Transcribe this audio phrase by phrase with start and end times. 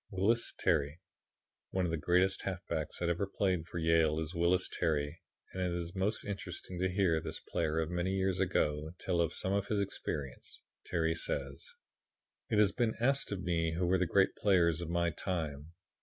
[0.11, 0.99] Wyllys Terry
[1.69, 5.21] One of the greatest halfbacks that ever played for Yale is Wyllys Terry,
[5.53, 9.31] and it is most interesting to hear this player of many years ago tell of
[9.31, 10.63] some of his experiences.
[10.87, 11.75] Terry says:
[12.49, 15.73] "It has been asked of me who were the great players of my time.